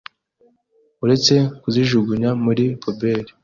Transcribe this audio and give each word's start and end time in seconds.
uretse 1.03 1.35
kuzijugunya 1.61 2.29
muri 2.43 2.65
puberi 2.81 3.31